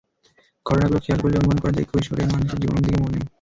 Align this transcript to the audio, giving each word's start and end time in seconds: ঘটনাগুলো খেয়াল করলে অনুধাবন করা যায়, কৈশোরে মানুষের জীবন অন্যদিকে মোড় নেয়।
ঘটনাগুলো 0.65 0.99
খেয়াল 1.03 1.19
করলে 1.21 1.37
অনুধাবন 1.37 1.57
করা 1.61 1.73
যায়, 1.73 1.87
কৈশোরে 1.91 2.23
মানুষের 2.25 2.59
জীবন 2.61 2.75
অন্যদিকে 2.75 2.99
মোড় 3.01 3.11
নেয়। 3.13 3.25